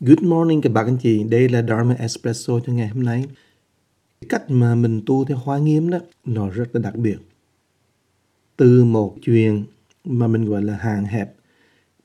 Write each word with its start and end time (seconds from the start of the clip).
Good 0.00 0.22
morning 0.22 0.60
các 0.60 0.72
bạn 0.72 0.86
anh 0.86 0.98
chị, 1.02 1.24
đây 1.24 1.48
là 1.48 1.62
Dharma 1.62 1.94
Espresso 1.94 2.60
cho 2.60 2.72
ngày 2.72 2.88
hôm 2.88 3.04
nay. 3.04 3.24
Cách 4.28 4.50
mà 4.50 4.74
mình 4.74 5.02
tu 5.06 5.24
theo 5.24 5.36
hoa 5.36 5.58
nghiêm 5.58 5.90
đó, 5.90 5.98
nó 6.24 6.50
rất 6.50 6.68
là 6.72 6.80
đặc 6.80 6.96
biệt. 6.96 7.16
Từ 8.56 8.84
một 8.84 9.16
chuyện 9.22 9.64
mà 10.04 10.26
mình 10.26 10.44
gọi 10.44 10.62
là 10.62 10.76
hàng 10.76 11.04
hẹp, 11.04 11.34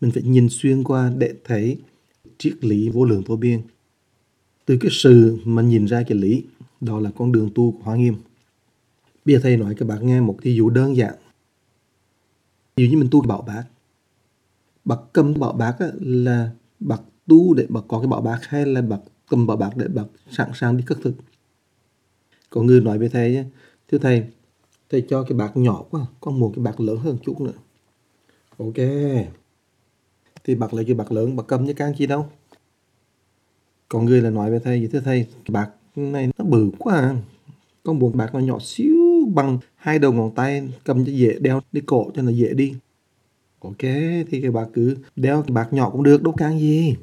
mình 0.02 0.12
phải 0.12 0.24
nhìn 0.24 0.48
xuyên 0.50 0.84
qua 0.84 1.12
để 1.18 1.34
thấy 1.44 1.78
triết 2.38 2.66
lý 2.66 2.90
vô 2.90 3.06
lượng 3.06 3.24
vô 3.26 3.36
biên. 3.36 3.62
Từ 4.66 4.78
cái 4.82 4.92
sự 4.92 5.38
mà 5.46 5.62
nhìn 5.62 5.86
ra 5.86 6.04
cái 6.08 6.18
lý, 6.18 6.44
đó 6.82 7.00
là 7.00 7.12
con 7.18 7.32
đường 7.32 7.50
tu 7.56 7.72
của 7.72 7.84
hoa 7.84 7.96
nghiêm. 7.96 8.16
Bây 9.26 9.36
giờ 9.36 9.42
thầy 9.44 9.58
nói 9.58 9.76
các 9.78 9.88
bạn 9.88 10.08
nghe 10.08 10.22
một 10.22 10.38
ví 10.42 10.56
dụ 10.56 10.70
đơn 10.70 10.96
giản. 10.96 11.14
Ví 12.76 12.86
dụ 12.86 12.92
như 12.92 12.98
mình 12.98 13.10
tu 13.12 13.22
bảo 13.22 13.42
bát. 13.42 13.64
Bạc 14.86 15.00
cầm 15.14 15.34
bảo 15.40 15.54
bát 15.54 15.76
là 16.00 16.52
bạc 16.80 17.02
tu 17.28 17.54
để 17.54 17.66
bác 17.70 17.82
có 17.88 18.00
cái 18.00 18.08
bảo 18.08 18.22
bạc 18.22 18.40
hay 18.44 18.66
là 18.66 18.82
bạc 18.82 19.00
cầm 19.30 19.48
bảo 19.48 19.58
bạc 19.58 19.70
để 19.76 19.88
bạc 19.88 20.06
sẵn 20.32 20.52
sàng 20.54 20.78
đi 20.78 20.84
cất 20.88 20.98
thực. 21.04 21.14
Có 22.50 22.62
người 22.62 22.82
nói 22.82 23.00
với 23.00 23.10
thầy, 23.10 23.32
nhé, 23.32 23.44
thưa 23.92 23.98
thầy, 23.98 24.24
thầy 24.90 25.06
cho 25.10 25.24
cái 25.24 25.38
bạc 25.38 25.52
nhỏ 25.56 25.84
quá, 25.90 26.06
con 26.22 26.40
muốn 26.40 26.54
cái 26.54 26.64
bạc 26.64 26.80
lớn 26.80 26.98
hơn 26.98 27.18
chút 27.26 27.42
nữa. 27.42 27.54
Ok. 28.58 28.88
Thì 30.44 30.56
bạc 30.56 30.74
lấy 30.74 30.86
cái 30.86 30.96
bạc 30.96 31.12
lớn, 31.12 31.36
bạc 31.36 31.44
cầm 31.48 31.66
như 31.66 31.74
can 31.74 31.94
chi 31.98 32.06
đâu. 32.06 32.26
Có 33.90 34.02
người 34.02 34.22
là 34.22 34.30
nói 34.30 34.50
với 34.50 34.60
thầy, 34.60 34.90
thưa 34.92 35.00
thầy, 35.00 35.24
cái 35.24 35.52
bạc 35.52 35.70
này 35.96 36.30
nó 36.38 36.46
bự 36.46 36.72
quá 36.80 36.96
à. 36.96 37.16
Con 37.84 38.00
muốn 38.00 38.18
bạc 38.18 38.30
nó 38.34 38.40
nhỏ 38.40 38.58
xíu 38.62 38.96
bằng 39.34 39.58
hai 39.76 40.00
đầu 40.00 40.14
ngón 40.14 40.36
tay 40.36 40.70
cầm 40.84 41.06
cho 41.06 41.12
dễ 41.12 41.40
đeo 41.40 41.62
đi 41.72 41.82
cổ 41.86 42.12
cho 42.16 42.22
nó 42.22 42.32
dễ 42.32 42.54
đi. 42.54 42.74
Ok, 43.60 43.82
thì 44.30 44.42
cái 44.42 44.52
bạc 44.52 44.70
cứ 44.74 44.98
đeo 45.16 45.42
cái 45.42 45.54
bạc 45.54 45.74
nhỏ 45.74 45.90
cũng 45.90 46.04
được, 46.04 46.24
đâu 46.24 46.34
can 46.34 46.60
gì. 46.60 46.96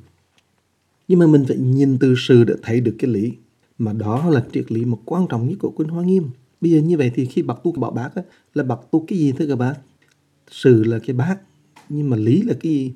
Nhưng 1.09 1.19
mà 1.19 1.27
mình 1.27 1.45
phải 1.49 1.57
nhìn 1.57 1.99
từ 1.99 2.15
sự 2.19 2.45
để 2.45 2.55
thấy 2.63 2.81
được 2.81 2.95
cái 2.99 3.11
lý. 3.11 3.33
Mà 3.79 3.93
đó 3.93 4.31
là 4.31 4.45
triết 4.53 4.73
lý 4.73 4.85
một 4.85 5.03
quan 5.05 5.27
trọng 5.29 5.49
nhất 5.49 5.57
của 5.59 5.73
Kinh 5.79 5.89
Hoa 5.89 6.05
Nghiêm. 6.05 6.31
Bây 6.61 6.71
giờ 6.71 6.81
như 6.81 6.97
vậy 6.97 7.13
thì 7.15 7.27
khi 7.27 7.43
bậc 7.43 7.63
tu 7.65 7.73
bỏ 7.73 7.81
bảo 7.81 7.91
bác 7.91 8.15
á, 8.15 8.23
là 8.55 8.65
bậc 8.65 8.91
tu 8.91 9.05
cái 9.09 9.19
gì 9.19 9.33
thưa 9.33 9.47
các 9.47 9.57
bác? 9.57 9.75
Sự 10.51 10.85
là 10.85 10.99
cái 10.99 11.17
bác, 11.17 11.37
nhưng 11.89 12.11
mà 12.11 12.17
lý 12.17 12.43
là 12.43 12.55
cái 12.61 12.73
gì? 12.73 12.93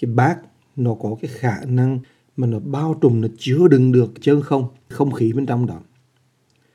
Cái 0.00 0.10
bác 0.10 0.36
nó 0.76 0.94
có 0.94 1.16
cái 1.20 1.30
khả 1.34 1.64
năng 1.64 1.98
mà 2.36 2.46
nó 2.46 2.58
bao 2.58 2.98
trùm, 3.00 3.20
nó 3.20 3.28
chứa 3.38 3.68
đựng 3.68 3.92
được 3.92 4.12
chân 4.20 4.42
không, 4.42 4.64
không 4.88 5.12
khí 5.12 5.32
bên 5.32 5.46
trong 5.46 5.66
đó. 5.66 5.80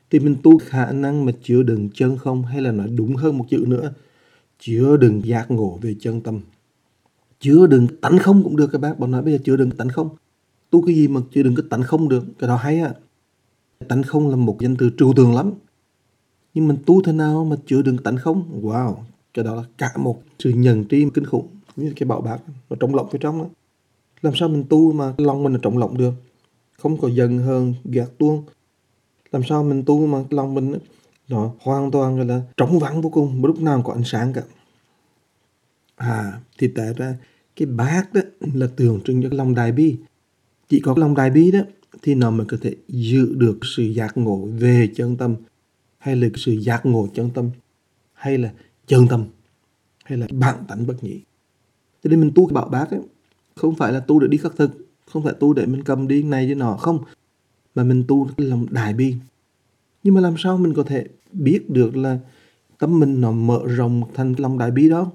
Thì 0.09 0.19
mình 0.19 0.35
tu 0.43 0.57
khả 0.57 0.91
năng 0.91 1.25
mà 1.25 1.31
chứa 1.43 1.63
đựng 1.63 1.89
chân 1.93 2.17
không 2.17 2.43
hay 2.43 2.61
là 2.61 2.71
nói 2.71 2.87
đúng 2.87 3.15
hơn 3.15 3.37
một 3.37 3.45
chữ 3.49 3.65
nữa, 3.67 3.93
chứa 4.59 4.97
đựng 4.97 5.21
giác 5.25 5.51
ngộ 5.51 5.79
về 5.81 5.95
chân 5.99 6.21
tâm. 6.21 6.39
Chứa 7.39 7.67
đựng 7.67 7.87
tánh 8.01 8.17
không 8.17 8.43
cũng 8.43 8.55
được 8.55 8.67
các 8.71 8.81
bác. 8.81 8.99
Bọn 8.99 9.11
nói 9.11 9.21
bây 9.21 9.33
giờ 9.33 9.39
chứa 9.43 9.57
đựng 9.57 9.71
tánh 9.71 9.89
không. 9.89 10.09
Tu 10.73 10.81
cái 10.81 10.95
gì 10.95 11.07
mà 11.07 11.21
chứ 11.31 11.43
đừng 11.43 11.55
cái 11.55 11.65
tánh 11.69 11.83
không 11.83 12.09
được, 12.09 12.23
cái 12.39 12.47
đó 12.47 12.55
hay 12.55 12.79
á. 12.79 12.93
Tánh 13.87 14.03
không 14.03 14.29
là 14.29 14.35
một 14.35 14.57
danh 14.59 14.75
từ 14.75 14.89
trừu 14.97 15.13
tượng 15.13 15.35
lắm. 15.35 15.53
Nhưng 16.53 16.67
mình 16.67 16.77
tu 16.85 17.01
thế 17.01 17.11
nào 17.11 17.45
mà 17.45 17.55
chữa 17.65 17.81
đựng 17.81 17.97
tánh 17.97 18.17
không? 18.17 18.61
Wow, 18.63 18.95
cái 19.33 19.45
đó 19.45 19.55
là 19.55 19.63
cả 19.77 19.91
một 19.97 20.23
sự 20.39 20.49
nhận 20.49 20.85
tri 20.89 21.05
kinh 21.13 21.25
khủng. 21.25 21.47
Như 21.75 21.93
cái 21.95 22.07
bảo 22.07 22.21
bạc 22.21 22.41
nó 22.69 22.75
trọng 22.79 22.95
lộng 22.95 23.07
phía 23.11 23.19
trong 23.21 23.39
đó. 23.39 23.45
Làm 24.21 24.35
sao 24.35 24.49
mình 24.49 24.63
tu 24.69 24.91
mà 24.91 25.13
lòng 25.17 25.43
mình 25.43 25.53
là 25.53 25.59
trọng 25.61 25.77
lộng 25.77 25.97
được? 25.97 26.13
Không 26.77 26.97
có 26.97 27.07
dần 27.07 27.37
hơn, 27.37 27.73
gạt 27.85 28.09
tuông. 28.17 28.43
Làm 29.31 29.41
sao 29.43 29.63
mình 29.63 29.83
tu 29.85 30.07
mà 30.07 30.23
lòng 30.29 30.53
mình 30.53 30.73
nó 31.29 31.51
hoàn 31.59 31.91
toàn 31.91 32.27
là 32.27 32.41
trống 32.57 32.79
vắng 32.79 33.01
vô 33.01 33.09
cùng, 33.09 33.45
lúc 33.45 33.61
nào 33.61 33.81
có 33.81 33.93
ánh 33.93 34.03
sáng 34.05 34.33
cả. 34.33 34.41
À, 35.95 36.39
thì 36.57 36.67
tại 36.75 36.93
ra 36.97 37.15
cái 37.55 37.65
bát 37.65 38.13
đó 38.13 38.21
là 38.53 38.67
tượng 38.75 39.01
trưng 39.01 39.23
cho 39.23 39.29
lòng 39.31 39.55
đại 39.55 39.71
bi. 39.71 39.97
Chỉ 40.73 40.79
có 40.79 40.93
lòng 40.97 41.15
đại 41.15 41.29
bi 41.29 41.51
đó 41.51 41.59
thì 42.01 42.15
nó 42.15 42.31
mới 42.31 42.45
có 42.45 42.57
thể 42.61 42.75
giữ 42.87 43.35
được 43.35 43.59
sự 43.61 43.83
giác 43.83 44.17
ngộ 44.17 44.47
về 44.59 44.89
chân 44.95 45.17
tâm 45.17 45.35
hay 45.97 46.15
là 46.15 46.27
sự 46.35 46.51
giác 46.51 46.85
ngộ 46.85 47.07
chân 47.13 47.29
tâm 47.33 47.49
hay 48.13 48.37
là 48.37 48.53
chân 48.87 49.07
tâm 49.09 49.25
hay 50.03 50.17
là 50.17 50.27
bản 50.31 50.63
tánh 50.67 50.87
bất 50.87 51.03
nhị. 51.03 51.21
Cho 52.03 52.09
nên 52.09 52.21
mình 52.21 52.31
tu 52.35 52.47
bảo 52.47 52.69
bác 52.69 52.91
ấy, 52.91 52.99
không 53.55 53.75
phải 53.75 53.93
là 53.93 53.99
tu 53.99 54.19
để 54.19 54.27
đi 54.27 54.37
khắc 54.37 54.55
thực, 54.57 54.71
không 55.11 55.23
phải 55.23 55.33
tu 55.39 55.53
để 55.53 55.65
mình 55.65 55.83
cầm 55.83 56.07
đi 56.07 56.23
này 56.23 56.45
với 56.45 56.55
nọ, 56.55 56.77
không. 56.77 56.99
Mà 57.75 57.83
mình 57.83 58.03
tu 58.07 58.29
cái 58.37 58.47
lòng 58.47 58.65
đại 58.71 58.93
bi. 58.93 59.15
Nhưng 60.03 60.13
mà 60.13 60.21
làm 60.21 60.35
sao 60.37 60.57
mình 60.57 60.73
có 60.73 60.83
thể 60.83 61.05
biết 61.31 61.69
được 61.69 61.97
là 61.97 62.19
tâm 62.79 62.99
mình 62.99 63.21
nó 63.21 63.31
mở 63.31 63.61
rộng 63.67 64.03
thành 64.13 64.33
lòng 64.37 64.57
đại 64.57 64.71
bi 64.71 64.89
đó? 64.89 65.11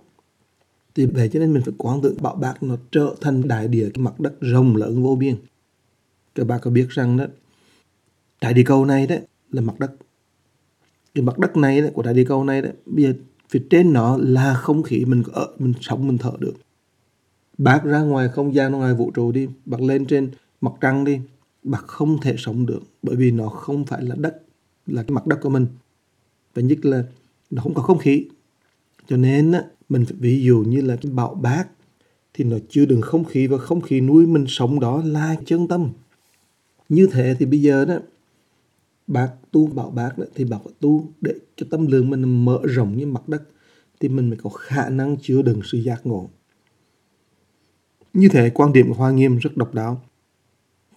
Thì 0.95 1.07
vậy 1.07 1.29
cho 1.33 1.41
nên 1.41 1.53
mình 1.53 1.63
phải 1.63 1.75
quán 1.79 2.01
tưởng 2.03 2.23
bảo 2.23 2.35
bác 2.35 2.63
nó 2.63 2.77
trở 2.91 3.15
thành 3.21 3.49
đại 3.49 3.69
địa 3.69 3.91
cái 3.95 4.03
mặt 4.03 4.21
đất 4.21 4.41
rộng 4.41 4.77
lớn 4.77 5.03
vô 5.03 5.17
biên. 5.17 5.37
Các 6.35 6.47
bạn 6.47 6.61
có 6.63 6.71
biết 6.71 6.87
rằng 6.91 7.17
đó, 7.17 7.25
đại 8.41 8.55
địa 8.55 8.63
cầu 8.67 8.85
này 8.85 9.07
đấy 9.07 9.21
là 9.51 9.61
mặt 9.61 9.75
đất. 9.79 9.93
Cái 11.15 11.25
mặt 11.25 11.39
đất 11.39 11.57
này 11.57 11.81
đó, 11.81 11.89
của 11.95 12.03
đại 12.03 12.15
địa 12.15 12.25
cầu 12.25 12.45
này 12.45 12.63
đấy, 12.63 12.73
bây 12.87 13.05
giờ 13.05 13.13
phía 13.49 13.63
trên 13.71 13.93
nó 13.93 14.17
là 14.21 14.55
không 14.55 14.83
khí 14.83 15.05
mình 15.05 15.23
ở, 15.33 15.49
mình 15.59 15.73
sống, 15.81 16.07
mình 16.07 16.19
thở 16.19 16.33
được. 16.39 16.55
Bác 17.59 17.85
ra 17.85 18.01
ngoài 18.01 18.29
không 18.29 18.55
gian, 18.55 18.73
ngoài 18.73 18.95
vũ 18.95 19.11
trụ 19.11 19.33
đi, 19.33 19.49
bác 19.65 19.81
lên 19.81 20.07
trên 20.07 20.31
mặt 20.61 20.73
trăng 20.81 21.05
đi, 21.05 21.21
bác 21.63 21.87
không 21.87 22.21
thể 22.21 22.35
sống 22.39 22.67
được 22.67 22.81
bởi 23.03 23.17
vì 23.17 23.31
nó 23.31 23.49
không 23.49 23.85
phải 23.85 24.03
là 24.03 24.15
đất, 24.19 24.43
là 24.87 25.03
cái 25.03 25.11
mặt 25.11 25.27
đất 25.27 25.39
của 25.43 25.51
mình. 25.51 25.67
Và 26.55 26.63
nhất 26.63 26.79
là 26.83 27.05
nó 27.51 27.63
không 27.63 27.75
có 27.75 27.83
không 27.83 27.99
khí. 27.99 28.25
Cho 29.09 29.17
nên 29.17 29.53
á, 29.53 29.63
mình 29.89 30.05
phải 30.05 30.17
ví 30.21 30.43
dụ 30.43 30.65
như 30.69 30.81
là 30.81 30.97
cái 30.97 31.13
bạo 31.13 31.35
bác 31.35 31.65
thì 32.35 32.45
nó 32.45 32.57
chưa 32.69 32.87
đựng 32.87 33.01
không 33.01 33.25
khí 33.25 33.47
và 33.47 33.59
không 33.59 33.81
khí 33.81 34.01
nuôi 34.01 34.27
mình 34.27 34.45
sống 34.49 34.81
đó 34.81 35.03
là 35.05 35.37
chân 35.47 35.69
tâm. 35.69 35.89
Như 36.89 37.09
thế 37.13 37.37
thì 37.39 37.47
bây 37.47 37.63
giờ 37.63 37.85
đó 37.85 37.99
bác 39.07 39.31
tu 39.51 39.67
bảo 39.67 39.91
bác 39.91 40.19
đó, 40.19 40.25
thì 40.35 40.45
bảo 40.45 40.63
tu 40.81 41.13
để 41.21 41.35
cho 41.57 41.67
tâm 41.71 41.87
lượng 41.87 42.11
mình 42.11 42.45
mở 42.45 42.61
rộng 42.65 42.97
như 42.97 43.07
mặt 43.07 43.29
đất 43.29 43.43
thì 44.01 44.09
mình 44.09 44.29
mới 44.29 44.39
có 44.43 44.51
khả 44.51 44.89
năng 44.89 45.17
chứa 45.17 45.43
đựng 45.43 45.61
sự 45.65 45.79
giác 45.79 46.07
ngộ. 46.07 46.31
Như 48.13 48.29
thế 48.29 48.51
quan 48.51 48.73
điểm 48.73 48.89
của 48.89 48.95
Hoa 48.95 49.11
Nghiêm 49.11 49.37
rất 49.37 49.57
độc 49.57 49.75
đáo. 49.75 50.03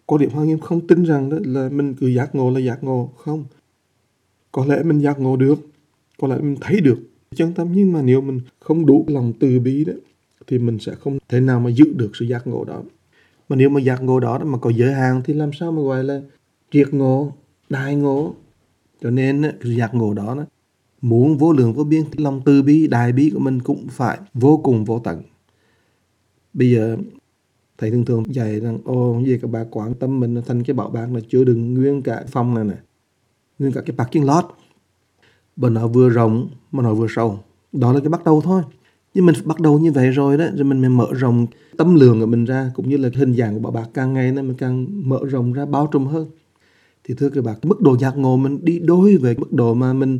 Quan 0.05 0.21
điểm 0.21 0.29
Hoa 0.29 0.45
Nghiêm 0.45 0.59
không 0.59 0.87
tin 0.87 1.03
rằng 1.03 1.29
đó 1.29 1.37
là 1.45 1.69
mình 1.69 1.93
cứ 1.93 2.07
giác 2.07 2.35
ngộ 2.35 2.51
là 2.51 2.59
giác 2.59 2.83
ngộ. 2.83 3.13
Không. 3.17 3.45
Có 4.51 4.65
lẽ 4.65 4.83
mình 4.83 4.99
giác 4.99 5.19
ngộ 5.19 5.35
được. 5.35 5.59
Có 6.19 6.27
lẽ 6.27 6.37
mình 6.37 6.55
thấy 6.61 6.81
được 6.81 6.99
chân 7.35 7.53
tâm. 7.53 7.67
Nhưng 7.71 7.93
mà 7.93 8.01
nếu 8.01 8.21
mình 8.21 8.39
không 8.59 8.85
đủ 8.85 9.05
lòng 9.07 9.33
từ 9.39 9.59
bi 9.59 9.85
đó 9.85 9.93
thì 10.47 10.59
mình 10.59 10.79
sẽ 10.79 10.95
không 10.95 11.17
thể 11.29 11.39
nào 11.39 11.59
mà 11.59 11.69
giữ 11.69 11.85
được 11.95 12.11
sự 12.13 12.25
giác 12.25 12.47
ngộ 12.47 12.63
đó. 12.63 12.83
Mà 13.51 13.57
nếu 13.57 13.69
mà 13.69 13.81
giác 13.81 14.03
ngộ 14.03 14.19
đó 14.19 14.39
mà 14.45 14.57
có 14.57 14.69
giới 14.69 14.93
hạn 14.93 15.21
thì 15.25 15.33
làm 15.33 15.53
sao 15.53 15.71
mà 15.71 15.81
gọi 15.81 16.03
là 16.03 16.21
triệt 16.71 16.93
ngộ, 16.93 17.33
đại 17.69 17.95
ngộ. 17.95 18.35
Cho 19.01 19.09
nên 19.09 19.41
cái 19.61 19.75
giác 19.75 19.93
ngộ 19.93 20.13
đó, 20.13 20.35
muốn 21.01 21.37
vô 21.37 21.53
lượng 21.53 21.73
vô 21.73 21.83
biên 21.83 22.03
thì 22.11 22.23
lòng 22.23 22.41
từ 22.45 22.63
bi, 22.63 22.87
đại 22.87 23.13
bi 23.13 23.31
của 23.33 23.39
mình 23.39 23.59
cũng 23.61 23.87
phải 23.89 24.17
vô 24.33 24.57
cùng 24.63 24.85
vô 24.85 24.99
tận. 24.99 25.21
Bây 26.53 26.71
giờ 26.71 26.97
thầy 27.77 27.91
thường 27.91 28.05
thường 28.05 28.23
dạy 28.29 28.59
rằng 28.59 28.79
ô 28.85 29.21
gì 29.25 29.39
các 29.41 29.51
bạn 29.51 29.67
quan 29.71 29.93
tâm 29.93 30.19
mình 30.19 30.41
thành 30.45 30.63
cái 30.63 30.73
bảo 30.73 30.89
bạc 30.89 31.07
là 31.13 31.19
chứa 31.29 31.43
đựng 31.43 31.73
nguyên 31.73 32.01
cả 32.01 32.23
phòng 32.27 32.53
này 32.53 32.63
nè 32.63 32.75
nguyên 33.59 33.71
cả 33.71 33.81
cái 33.85 33.95
parking 33.97 34.25
lot 34.25 34.45
bởi 35.55 35.71
nó 35.71 35.87
vừa 35.87 36.09
rộng 36.09 36.49
mà 36.71 36.83
nó 36.83 36.93
vừa 36.93 37.07
sâu 37.09 37.39
đó 37.71 37.93
là 37.93 37.99
cái 37.99 38.09
bắt 38.09 38.23
đầu 38.23 38.41
thôi 38.41 38.61
nhưng 39.13 39.25
mình 39.25 39.35
bắt 39.45 39.59
đầu 39.59 39.79
như 39.79 39.91
vậy 39.91 40.09
rồi 40.09 40.37
đó, 40.37 40.45
rồi 40.55 40.63
mình 40.63 40.81
mới 40.81 40.89
mở 40.89 41.07
rộng 41.13 41.45
tấm 41.77 41.95
lượng 41.95 42.19
của 42.19 42.25
mình 42.25 42.45
ra, 42.45 42.71
cũng 42.75 42.89
như 42.89 42.97
là 42.97 43.09
hình 43.15 43.33
dạng 43.33 43.53
của 43.53 43.71
bà 43.71 43.81
bạc 43.81 43.89
càng 43.93 44.13
ngày 44.13 44.31
nó 44.31 44.41
mình 44.41 44.57
càng 44.57 44.87
mở 45.09 45.19
rộng 45.29 45.53
ra, 45.53 45.65
bao 45.65 45.87
trùm 45.91 46.05
hơn. 46.05 46.27
Thì 47.03 47.13
thưa 47.17 47.29
các 47.29 47.43
bạn 47.43 47.55
mức 47.63 47.81
độ 47.81 47.97
giác 47.97 48.17
ngộ 48.17 48.37
mình 48.37 48.65
đi 48.65 48.79
đôi 48.79 49.17
với 49.17 49.35
mức 49.37 49.53
độ 49.53 49.73
mà 49.73 49.93
mình, 49.93 50.19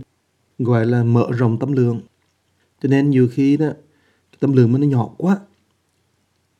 gọi 0.59 0.85
là, 0.85 1.03
mở 1.03 1.28
rộng 1.31 1.59
tấm 1.59 1.72
lượng. 1.72 2.02
Cho 2.81 2.90
nên 2.90 3.09
nhiều 3.09 3.28
khi 3.31 3.57
đó 3.57 3.69
tấm 4.40 4.53
lượng 4.53 4.72
mình 4.72 4.81
nó 4.81 4.88
nhỏ 4.88 5.09
quá. 5.18 5.40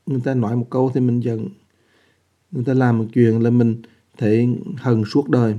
Người 0.06 0.22
ta 0.24 0.34
nói 0.34 0.56
một 0.56 0.68
câu 0.70 0.92
thì 0.94 1.02
mình 1.02 1.20
giận. 1.20 1.48
Người 2.52 2.64
ta 2.64 2.74
làm 2.74 2.98
một 2.98 3.06
chuyện 3.14 3.44
là 3.44 3.50
mình 3.50 3.82
thấy 4.18 4.50
hận 4.78 5.04
suốt 5.06 5.30
đời. 5.30 5.56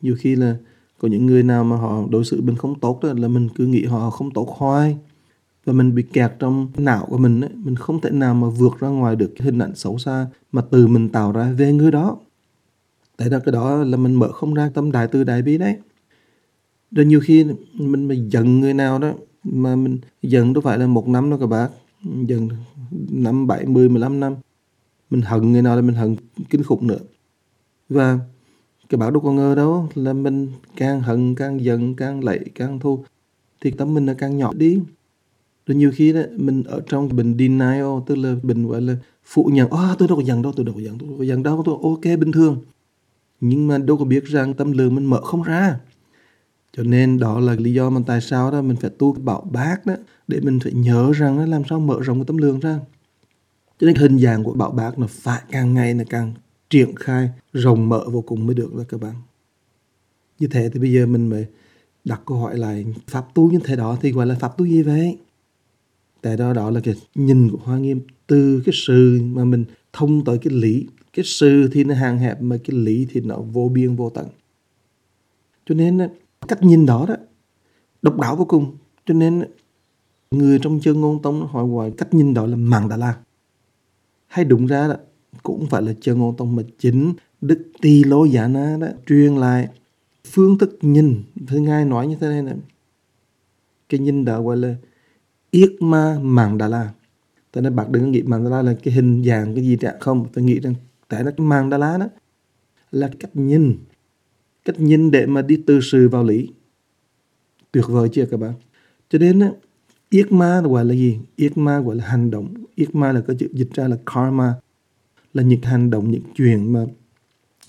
Nhiều 0.00 0.16
khi 0.18 0.36
là 0.36 0.56
có 0.98 1.08
những 1.08 1.26
người 1.26 1.42
nào 1.42 1.64
mà 1.64 1.76
họ 1.76 2.04
đối 2.10 2.24
xử 2.24 2.40
mình 2.40 2.56
không 2.56 2.80
tốt 2.80 3.00
đó, 3.02 3.12
là 3.16 3.28
mình 3.28 3.48
cứ 3.54 3.66
nghĩ 3.66 3.84
họ 3.84 4.10
không 4.10 4.30
tốt 4.30 4.48
hoài 4.56 4.96
và 5.64 5.72
mình 5.72 5.94
bị 5.94 6.02
kẹt 6.02 6.32
trong 6.38 6.68
não 6.76 7.06
của 7.08 7.18
mình 7.18 7.40
ấy. 7.40 7.50
mình 7.54 7.76
không 7.76 8.00
thể 8.00 8.10
nào 8.10 8.34
mà 8.34 8.48
vượt 8.48 8.78
ra 8.80 8.88
ngoài 8.88 9.16
được 9.16 9.32
cái 9.36 9.44
hình 9.44 9.58
ảnh 9.58 9.74
xấu 9.74 9.98
xa 9.98 10.26
mà 10.52 10.62
từ 10.70 10.86
mình 10.86 11.08
tạo 11.08 11.32
ra 11.32 11.52
về 11.52 11.72
người 11.72 11.90
đó. 11.90 12.18
Tại 13.16 13.28
đó 13.30 13.38
cái 13.44 13.52
đó 13.52 13.76
là 13.76 13.96
mình 13.96 14.14
mở 14.14 14.32
không 14.32 14.54
ra 14.54 14.70
tâm 14.74 14.92
đại 14.92 15.08
từ 15.08 15.24
đại 15.24 15.42
bi 15.42 15.58
đấy. 15.58 15.76
Rồi 16.90 17.06
nhiều 17.06 17.20
khi 17.20 17.46
mình 17.72 18.08
mà 18.08 18.14
giận 18.14 18.60
người 18.60 18.74
nào 18.74 18.98
đó, 18.98 19.12
mà 19.44 19.76
mình 19.76 19.98
giận 20.22 20.52
đâu 20.52 20.60
phải 20.60 20.78
là 20.78 20.86
một 20.86 21.08
năm 21.08 21.30
đâu 21.30 21.38
các 21.38 21.46
bác, 21.46 21.68
giận 22.02 22.48
năm 23.10 23.46
bảy, 23.46 23.66
mười 23.66 23.88
mười 23.88 24.00
lăm 24.00 24.20
năm, 24.20 24.34
mình 25.10 25.22
hận 25.22 25.52
người 25.52 25.62
nào 25.62 25.76
là 25.76 25.82
mình 25.82 25.94
hận 25.94 26.16
kinh 26.50 26.62
khủng 26.62 26.86
nữa. 26.86 26.98
Và 27.88 28.18
cái 28.88 28.98
bảo 28.98 29.10
đâu 29.10 29.20
có 29.20 29.32
ngờ 29.32 29.54
đâu 29.54 29.88
là 29.94 30.12
mình 30.12 30.48
càng 30.76 31.00
hận, 31.00 31.34
càng 31.34 31.64
giận, 31.64 31.94
càng 31.94 32.24
lệ 32.24 32.38
càng 32.54 32.80
thu 32.80 33.04
thì 33.60 33.70
tâm 33.70 33.94
mình 33.94 34.06
là 34.06 34.14
càng 34.14 34.36
nhỏ 34.36 34.52
đi 34.54 34.80
rồi 35.66 35.76
nhiều 35.76 35.92
khi 35.94 36.12
đó 36.12 36.20
mình 36.36 36.62
ở 36.62 36.80
trong 36.86 37.16
bình 37.16 37.36
denial 37.38 37.98
tức 38.06 38.14
là 38.14 38.34
bình 38.42 38.66
gọi 38.68 38.80
là 38.80 38.96
phủ 39.24 39.44
nhận 39.44 39.70
à, 39.70 39.94
tôi 39.98 40.08
đâu 40.08 40.16
có 40.16 40.22
giận 40.22 40.42
đâu 40.42 40.52
tôi 40.56 40.66
đâu 40.66 40.74
có 40.74 40.80
giận 40.80 40.98
tôi 40.98 41.08
đâu 41.08 41.18
có 41.18 41.24
giận 41.24 41.42
đâu 41.42 41.62
tôi 41.64 41.78
ok 41.82 42.18
bình 42.18 42.32
thường. 42.32 42.58
Nhưng 43.40 43.68
mà 43.68 43.78
đâu 43.78 43.96
có 43.96 44.04
biết 44.04 44.24
rằng 44.24 44.54
tâm 44.54 44.72
lượng 44.72 44.94
mình 44.94 45.04
mở 45.04 45.20
không 45.20 45.42
ra. 45.42 45.80
Cho 46.76 46.82
nên 46.82 47.18
đó 47.18 47.40
là 47.40 47.54
lý 47.54 47.72
do 47.74 47.90
mà 47.90 48.00
tại 48.06 48.20
sao 48.20 48.50
đó 48.50 48.62
mình 48.62 48.76
phải 48.76 48.90
tu 48.98 49.12
bảo 49.12 49.40
bác 49.52 49.86
đó 49.86 49.94
để 50.28 50.40
mình 50.40 50.60
phải 50.60 50.72
nhớ 50.72 51.12
rằng 51.14 51.38
đó, 51.38 51.46
làm 51.46 51.62
sao 51.70 51.80
mở 51.80 52.00
rộng 52.02 52.18
cái 52.18 52.24
tâm 52.26 52.36
lượng 52.36 52.60
ra. 52.60 52.80
Cho 53.80 53.86
nên 53.86 53.96
hình 53.96 54.18
dạng 54.18 54.44
của 54.44 54.52
bảo 54.52 54.70
bác 54.70 54.98
nó 54.98 55.06
phải 55.10 55.42
càng 55.50 55.74
ngày 55.74 55.94
là 55.94 56.04
càng 56.10 56.34
triển 56.70 56.96
khai 56.96 57.30
rộng 57.52 57.88
mở 57.88 58.04
vô 58.10 58.20
cùng 58.20 58.46
mới 58.46 58.54
được 58.54 58.74
đó 58.74 58.82
các 58.88 59.00
bạn. 59.00 59.14
Như 60.38 60.46
thế 60.46 60.70
thì 60.72 60.80
bây 60.80 60.92
giờ 60.92 61.06
mình 61.06 61.28
mới 61.28 61.46
đặt 62.04 62.20
câu 62.26 62.38
hỏi 62.38 62.58
lại 62.58 62.86
pháp 63.06 63.34
tu 63.34 63.50
như 63.50 63.58
thế 63.64 63.76
đó 63.76 63.98
thì 64.02 64.12
gọi 64.12 64.26
là 64.26 64.34
pháp 64.40 64.58
tu 64.58 64.64
gì 64.64 64.82
vậy? 64.82 65.18
Tại 66.24 66.36
đó 66.36 66.52
đó 66.52 66.70
là 66.70 66.80
cái 66.80 66.94
nhìn 67.14 67.50
của 67.50 67.58
hoa 67.62 67.78
nghiêm. 67.78 68.00
Từ 68.26 68.62
cái 68.64 68.72
sự 68.86 69.20
mà 69.22 69.44
mình 69.44 69.64
thông 69.92 70.24
tới 70.24 70.38
cái 70.38 70.52
lý, 70.52 70.86
cái 71.12 71.24
sự 71.24 71.68
thì 71.72 71.84
nó 71.84 71.94
hàng 71.94 72.18
hẹp 72.18 72.42
mà 72.42 72.56
cái 72.64 72.76
lý 72.76 73.06
thì 73.10 73.20
nó 73.20 73.36
vô 73.36 73.70
biên, 73.74 73.96
vô 73.96 74.10
tận. 74.10 74.26
Cho 75.66 75.74
nên 75.74 75.98
cách 76.48 76.62
nhìn 76.62 76.86
đó 76.86 77.06
đó, 77.08 77.14
độc 78.02 78.18
đáo 78.20 78.36
vô 78.36 78.44
cùng. 78.44 78.76
Cho 79.06 79.14
nên 79.14 79.44
người 80.30 80.58
trong 80.62 80.80
chân 80.80 81.00
ngôn 81.00 81.22
tông 81.22 81.46
hỏi 81.46 81.68
gọi 81.68 81.90
cách 81.90 82.14
nhìn 82.14 82.34
đó 82.34 82.46
là 82.46 82.56
màng 82.56 82.88
đà 82.88 82.96
la 82.96 83.16
hay 84.26 84.44
đúng 84.44 84.66
ra 84.66 84.88
đó, 84.88 84.96
cũng 85.42 85.66
phải 85.66 85.82
là 85.82 85.94
chân 86.00 86.18
ngôn 86.18 86.36
tông 86.36 86.56
mà 86.56 86.62
chính 86.78 87.12
đức 87.40 87.62
tỳ 87.80 88.04
lô 88.04 88.24
giả 88.24 88.48
na 88.48 88.76
đó 88.80 88.86
truyền 89.06 89.36
lại 89.36 89.68
phương 90.26 90.58
thức 90.58 90.78
nhìn. 90.82 91.22
Thứ 91.46 91.58
ngài 91.58 91.84
nói 91.84 92.06
như 92.06 92.16
thế 92.20 92.28
này 92.28 92.42
này 92.42 92.54
cái 93.88 94.00
nhìn 94.00 94.24
đó 94.24 94.42
gọi 94.42 94.56
là 94.56 94.74
yết 95.54 95.72
ma 95.80 96.18
màng 96.22 96.58
đà 96.58 96.68
la 96.68 96.90
tại 97.52 97.62
nên 97.62 97.76
bạn 97.76 97.92
đừng 97.92 98.02
có 98.02 98.08
nghĩ 98.08 98.22
màng 98.22 98.44
đà 98.44 98.50
la 98.50 98.62
là 98.62 98.74
cái 98.82 98.94
hình 98.94 99.24
dạng 99.24 99.54
cái 99.54 99.64
gì 99.64 99.76
cả 99.76 99.94
không, 100.00 100.26
tôi 100.32 100.44
nghĩ 100.44 100.60
rằng 100.60 100.74
tại 101.08 101.24
nó 101.24 101.30
cái 101.36 101.46
màng 101.46 101.70
đà 101.70 101.78
la 101.78 101.98
đó 101.98 102.06
là 102.90 103.10
cách 103.20 103.30
nhìn 103.36 103.78
cách 104.64 104.80
nhìn 104.80 105.10
để 105.10 105.26
mà 105.26 105.42
đi 105.42 105.62
từ 105.66 105.80
sự 105.82 106.08
vào 106.08 106.24
lý. 106.24 106.48
Tuyệt 107.72 107.84
vời 107.88 108.08
chưa 108.12 108.26
các 108.26 108.36
bạn? 108.36 108.52
Cho 109.08 109.18
nên 109.18 109.40
á 109.40 109.50
yết 110.10 110.32
ma 110.32 110.60
gọi 110.60 110.84
là 110.84 110.94
gì? 110.94 111.18
Yết 111.36 111.58
ma 111.58 111.80
gọi 111.80 111.96
là 111.96 112.04
hành 112.04 112.30
động. 112.30 112.54
Yết 112.74 112.94
ma 112.94 113.12
là 113.12 113.20
có 113.20 113.34
chữ, 113.38 113.48
dịch 113.52 113.70
ra 113.74 113.88
là 113.88 113.96
karma, 114.06 114.54
là 115.34 115.42
những 115.42 115.62
hành 115.62 115.90
động, 115.90 116.10
những 116.10 116.22
chuyện 116.34 116.72
mà 116.72 116.84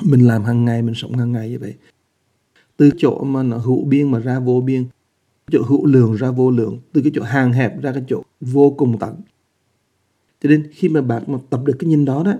mình 0.04 0.28
làm 0.28 0.44
hàng 0.44 0.66
ngày, 0.66 0.82
mình 0.82 0.96
sống 0.96 1.14
hàng 1.14 1.32
ngày 1.32 1.50
như 1.50 1.60
vậy. 1.60 1.74
Từ 2.78 2.90
chỗ 2.98 3.24
mà 3.24 3.44
nó 3.44 3.58
hữu 3.58 3.86
biên 3.86 4.12
mà 4.12 4.20
ra 4.20 4.40
vô 4.40 4.62
biên 4.62 4.86
chỗ 5.52 5.64
hữu 5.64 5.86
lượng 5.86 6.14
ra 6.14 6.32
vô 6.32 6.52
lượng, 6.52 6.80
từ 6.94 7.02
cái 7.02 7.12
chỗ 7.16 7.24
hàng 7.24 7.54
hẹp 7.54 7.82
ra 7.82 7.92
cái 7.92 8.04
chỗ 8.08 8.24
vô 8.42 8.76
cùng 8.78 9.00
tận. 9.00 9.16
Cho 10.42 10.50
nên 10.50 10.68
khi 10.72 10.90
mà 10.90 11.02
bạn 11.02 11.24
mà 11.28 11.38
tập 11.50 11.62
được 11.66 11.76
cái 11.80 11.90
nhìn 11.90 12.06
đó 12.06 12.24
đó, 12.24 12.34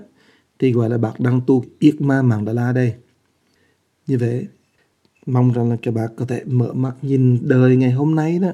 thì 0.58 0.72
gọi 0.72 0.90
là 0.90 0.98
bạn 0.98 1.14
đang 1.18 1.40
tu 1.46 1.64
yết 1.78 2.00
ma 2.00 2.22
mạng 2.22 2.44
đà 2.44 2.52
la 2.52 2.72
đây. 2.72 2.94
Như 4.06 4.18
vậy, 4.18 4.46
mong 5.26 5.52
rằng 5.52 5.70
là 5.70 5.76
các 5.82 5.94
bạn 5.94 6.10
có 6.16 6.24
thể 6.24 6.42
mở 6.44 6.72
mắt 6.72 6.94
nhìn 7.02 7.48
đời 7.48 7.76
ngày 7.76 7.92
hôm 7.92 8.14
nay 8.14 8.38
đó, 8.38 8.52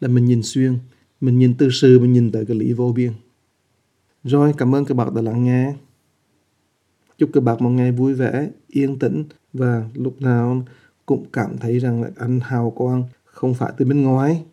là 0.00 0.08
mình 0.08 0.24
nhìn 0.24 0.42
xuyên, 0.42 0.78
mình 1.20 1.38
nhìn 1.38 1.54
từ 1.58 1.68
sự, 1.72 1.98
mình 1.98 2.12
nhìn 2.12 2.32
tới 2.32 2.46
cái 2.46 2.56
lý 2.56 2.72
vô 2.72 2.92
biên. 2.92 3.12
Rồi, 4.24 4.52
cảm 4.58 4.74
ơn 4.74 4.84
các 4.84 4.94
bạn 4.94 5.14
đã 5.14 5.22
lắng 5.22 5.44
nghe. 5.44 5.74
Chúc 7.18 7.30
các 7.32 7.42
bạn 7.42 7.56
một 7.60 7.70
ngày 7.70 7.92
vui 7.92 8.14
vẻ, 8.14 8.50
yên 8.68 8.98
tĩnh, 8.98 9.24
và 9.52 9.88
lúc 9.94 10.22
nào 10.22 10.62
cũng 11.06 11.24
cảm 11.32 11.58
thấy 11.58 11.78
rằng 11.78 12.02
là 12.02 12.10
anh 12.16 12.40
hào 12.40 12.70
quang 12.70 13.04
không 13.38 13.54
phải 13.54 13.72
từ 13.76 13.84
bên 13.84 14.02
ngoài, 14.02 14.44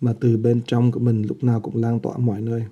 mà 0.00 0.12
từ 0.20 0.36
bên 0.36 0.60
trong 0.66 0.92
của 0.92 1.00
mình 1.00 1.22
lúc 1.22 1.44
nào 1.44 1.60
cũng 1.60 1.76
lan 1.76 2.00
tỏa 2.00 2.16
mọi 2.16 2.40
nơi. 2.40 2.64